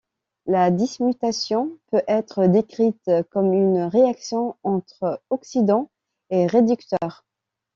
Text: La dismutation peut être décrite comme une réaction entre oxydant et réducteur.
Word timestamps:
La 0.47 0.71
dismutation 0.71 1.77
peut 1.91 2.01
être 2.07 2.47
décrite 2.47 3.07
comme 3.29 3.53
une 3.53 3.81
réaction 3.83 4.55
entre 4.63 5.21
oxydant 5.29 5.91
et 6.31 6.47
réducteur. 6.47 7.23